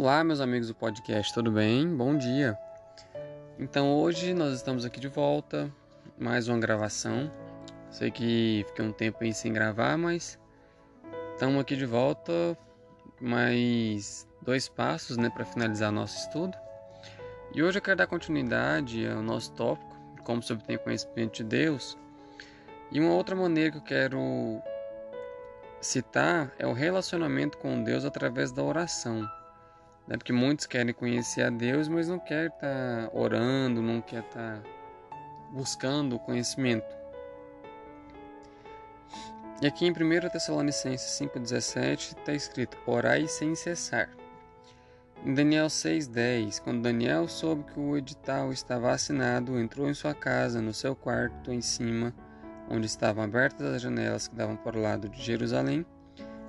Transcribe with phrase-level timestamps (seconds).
[0.00, 1.88] Olá, meus amigos do podcast, tudo bem?
[1.88, 2.56] Bom dia.
[3.58, 5.68] Então, hoje nós estamos aqui de volta,
[6.16, 7.28] mais uma gravação.
[7.90, 10.38] Sei que fiquei um tempo aí sem gravar, mas
[11.32, 12.56] estamos aqui de volta,
[13.20, 16.56] mais dois passos, né, para finalizar nosso estudo.
[17.52, 21.98] E hoje eu quero dar continuidade ao nosso tópico, como se obter conhecimento de Deus.
[22.92, 24.62] E uma outra maneira que eu quero
[25.80, 29.28] citar é o relacionamento com Deus através da oração.
[30.08, 30.16] Né?
[30.16, 34.60] Porque muitos querem conhecer a Deus, mas não querem estar tá orando, não quer estar
[34.60, 34.62] tá
[35.52, 36.96] buscando o conhecimento.
[39.60, 44.08] E aqui em 1 Tessalonicenses 5,17 está escrito: Orai sem cessar.
[45.24, 50.62] Em Daniel 6,10, quando Daniel soube que o edital estava assinado, entrou em sua casa,
[50.62, 52.14] no seu quarto em cima,
[52.70, 55.84] onde estavam abertas as janelas que davam para o lado de Jerusalém,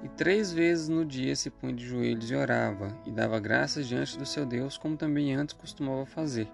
[0.03, 4.17] e três vezes no dia se punha de joelhos e orava, e dava graças diante
[4.17, 6.49] do seu Deus, como também antes costumava fazer.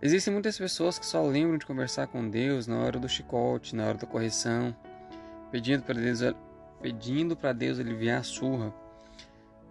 [0.00, 3.86] Existem muitas pessoas que só lembram de conversar com Deus na hora do chicote, na
[3.86, 4.76] hora da correção,
[5.50, 6.20] pedindo para Deus,
[6.80, 8.72] pedindo para Deus aliviar a surra.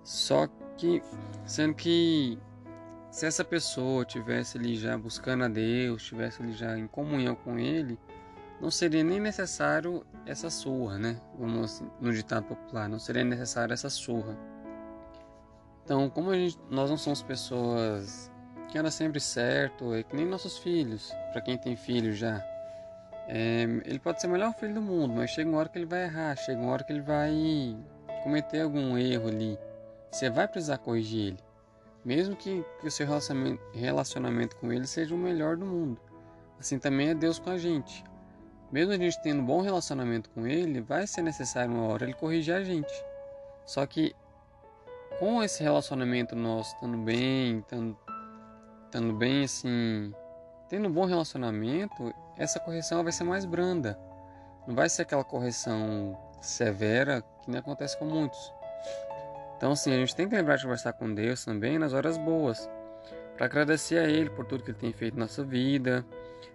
[0.03, 1.02] Só que,
[1.45, 2.38] sendo que
[3.11, 7.59] se essa pessoa tivesse ali já buscando a Deus, tivesse ali já em comunhão com
[7.59, 7.99] Ele,
[8.64, 11.19] não seria nem necessário essa surra, né?
[11.38, 14.38] Vamos assim, no ditado popular, não seria necessário essa surra.
[15.83, 18.31] Então, como gente, nós não somos pessoas
[18.70, 22.42] que andam sempre certo, é que nem nossos filhos, para quem tem filho já.
[23.28, 25.86] É, ele pode ser o melhor filho do mundo, mas chega uma hora que ele
[25.86, 27.77] vai errar, chega uma hora que ele vai
[28.23, 29.59] cometer algum erro ali.
[30.09, 31.39] Você vai precisar corrigir ele,
[32.05, 36.00] mesmo que, que o seu relacionamento, relacionamento com ele seja o melhor do mundo.
[36.58, 38.05] Assim também é Deus com a gente.
[38.73, 42.13] Mesmo a gente tendo um bom relacionamento com ele, vai ser necessário uma hora ele
[42.16, 42.91] corrigir a gente.
[43.67, 44.15] Só que
[45.19, 50.11] com esse relacionamento nosso estando bem, estando, bem assim,
[50.67, 53.95] tendo um bom relacionamento, essa correção vai ser mais branda.
[54.65, 58.52] Não vai ser aquela correção severa que nem acontece com muitos.
[59.55, 62.67] Então, assim, a gente tem que lembrar de conversar com Deus também nas horas boas,
[63.37, 66.03] para agradecer a Ele por tudo que Ele tem feito na nossa vida,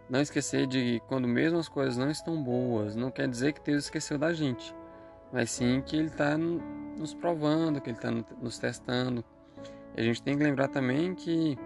[0.08, 3.84] não esquecer de quando mesmo as coisas não estão boas, não quer dizer que Deus
[3.84, 4.74] esqueceu da gente,
[5.32, 9.24] mas sim que Ele está nos provando, que Ele está nos testando.
[9.96, 11.58] E a gente tem que lembrar também que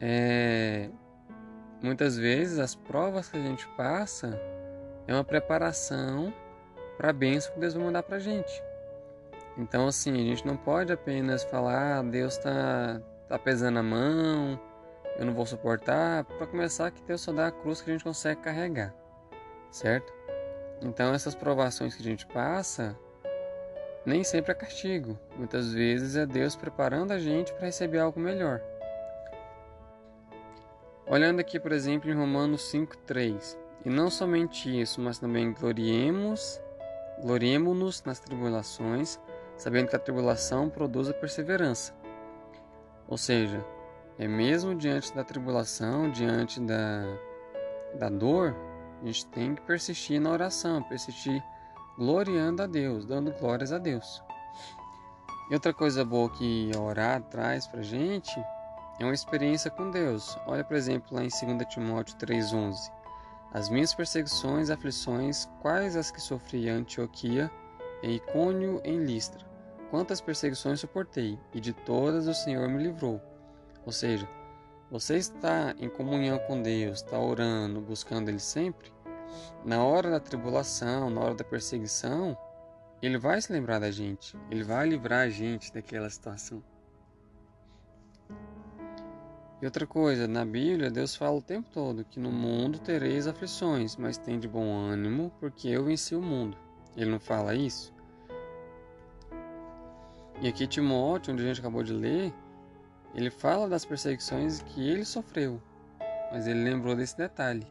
[0.00, 0.90] é,
[1.82, 4.40] muitas vezes as provas que a gente passa
[5.06, 6.32] é uma preparação
[6.96, 8.62] para a bênção que Deus vai mandar para a gente.
[9.56, 14.58] Então, assim, a gente não pode apenas falar, ah, Deus está tá pesando a mão,
[15.18, 18.04] eu não vou suportar, para começar que Deus só dá a cruz que a gente
[18.04, 18.94] consegue carregar,
[19.70, 20.12] certo?
[20.80, 22.96] Então essas provações que a gente passa,
[24.04, 28.60] nem sempre é castigo, muitas vezes é Deus preparando a gente para receber algo melhor.
[31.06, 36.60] Olhando aqui, por exemplo, em Romanos 5:3, e não somente isso, mas também gloriemos,
[37.20, 39.20] gloriemo-nos nas tribulações,
[39.56, 41.92] sabendo que a tribulação produz a perseverança.
[43.06, 43.64] Ou seja,
[44.18, 47.04] é mesmo diante da tribulação, diante da,
[47.98, 48.54] da dor,
[49.02, 51.42] a gente tem que persistir na oração, persistir
[51.96, 54.22] gloriando a Deus, dando glórias a Deus.
[55.50, 58.32] E outra coisa boa que orar traz pra gente
[59.00, 60.38] é uma experiência com Deus.
[60.46, 62.90] Olha, por exemplo, lá em 2 Timóteo 3,11.
[63.52, 67.50] As minhas perseguições aflições, quais as que sofri em Antioquia,
[68.02, 69.44] em Icônio, em Listra.
[69.90, 73.20] Quantas perseguições suportei, e de todas o Senhor me livrou.
[73.84, 74.28] Ou seja,
[74.90, 78.92] você está em comunhão com Deus, está orando, buscando Ele sempre,
[79.64, 82.36] na hora da tribulação, na hora da perseguição,
[83.00, 86.62] Ele vai se lembrar da gente, Ele vai livrar a gente daquela situação.
[89.60, 93.94] E outra coisa, na Bíblia, Deus fala o tempo todo que no mundo tereis aflições,
[93.96, 96.58] mas tem de bom ânimo, porque eu venci o mundo.
[96.96, 97.94] Ele não fala isso?
[100.40, 102.34] E aqui Timóteo, onde a gente acabou de ler,
[103.14, 105.60] ele fala das perseguições que ele sofreu,
[106.30, 107.66] mas ele lembrou desse detalhe.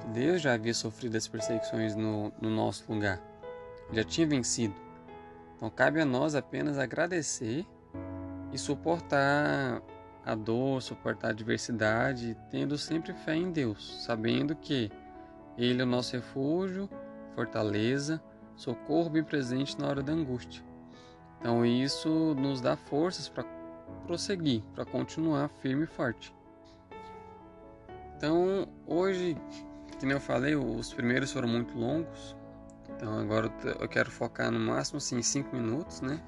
[0.00, 3.20] Que Deus já havia sofrido as perseguições no, no nosso lugar,
[3.92, 4.74] já tinha vencido.
[5.56, 7.66] Então cabe a nós apenas agradecer
[8.50, 9.82] e suportar
[10.24, 14.90] a dor, suportar a adversidade, tendo sempre fé em Deus, sabendo que
[15.58, 16.88] Ele é o nosso refúgio,
[17.34, 18.22] fortaleza,
[18.56, 20.62] socorro bem presente na hora da angústia.
[21.38, 23.44] Então isso nos dá forças para
[24.06, 26.34] prosseguir, para continuar firme e forte.
[28.16, 29.36] Então, hoje,
[29.98, 32.36] como eu falei, os primeiros foram muito longos.
[32.90, 36.22] Então, agora eu quero focar no máximo assim, 5 minutos, né?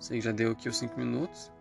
[0.00, 1.52] Sei que já deu aqui os 5 minutos,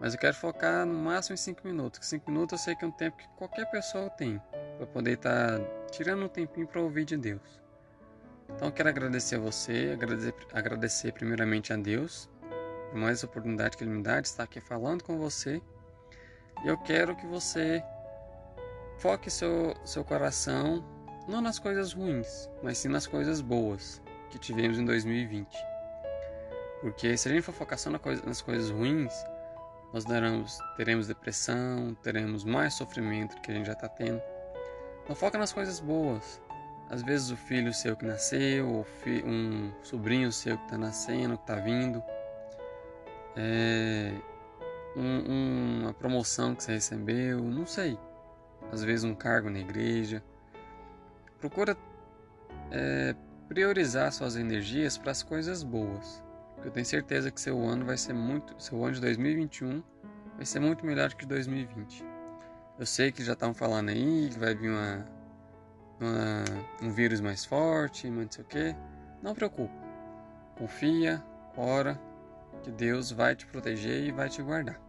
[0.00, 2.00] mas eu quero focar no máximo em 5 minutos.
[2.00, 4.40] Que 5 minutos eu sei que é um tempo que qualquer pessoa tem
[4.76, 7.62] para poder estar tá tirando um tempinho para ouvir de Deus.
[8.50, 12.28] Então eu quero agradecer a você, agradecer, agradecer primeiramente a Deus
[12.96, 15.60] mais oportunidade que Ele me dá de estar aqui falando com você.
[16.64, 17.82] E eu quero que você
[18.98, 20.84] foque seu, seu coração
[21.28, 24.00] não nas coisas ruins, mas sim nas coisas boas
[24.30, 25.48] que tivemos em 2020.
[26.80, 29.12] Porque se a gente for focar só nas coisas ruins,
[29.92, 34.20] nós daremos, teremos depressão, teremos mais sofrimento que a gente já está tendo.
[35.02, 36.40] Então foca nas coisas boas.
[36.90, 38.84] Às vezes o filho seu que nasceu,
[39.24, 42.02] um sobrinho seu que está nascendo, que está vindo,
[43.36, 44.12] é,
[44.96, 47.98] um, uma promoção que você recebeu, não sei.
[48.72, 50.22] Às vezes um cargo na igreja.
[51.40, 51.76] Procura
[52.70, 53.14] é,
[53.48, 56.22] priorizar suas energias para as coisas boas.
[56.64, 59.82] Eu tenho certeza que seu ano vai ser muito, seu ano de 2021
[60.36, 62.04] vai ser muito melhor que 2020.
[62.78, 65.06] Eu sei que já estavam falando aí que vai vir uma,
[66.00, 66.44] uma,
[66.82, 68.76] um vírus mais forte, mas não sei o.
[69.22, 69.74] Não preocupe.
[70.56, 71.22] Confia,
[71.56, 72.00] ora,
[72.62, 74.80] que Deus vai te proteger e vai te guardar.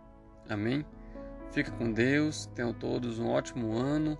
[0.50, 0.86] Amém?
[1.52, 4.18] Fica com Deus, tenham todos um ótimo ano,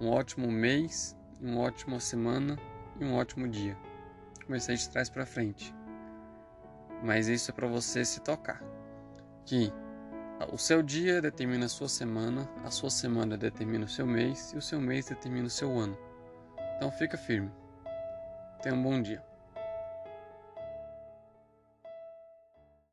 [0.00, 2.58] um ótimo mês, uma ótima semana
[2.98, 3.76] e um ótimo dia.
[4.44, 5.74] Comecei de trás para frente.
[7.02, 8.62] Mas isso é para você se tocar.
[9.44, 9.72] Que
[10.52, 14.56] o seu dia determina a sua semana, a sua semana determina o seu mês e
[14.56, 15.96] o seu mês determina o seu ano.
[16.76, 17.50] Então fica firme.
[18.62, 19.27] Tenha um bom dia.